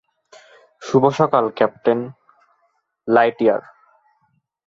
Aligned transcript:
শুভ 0.81 1.03
সকাল, 1.19 1.45
captain 1.57 1.99
Lightyear. 3.07 3.61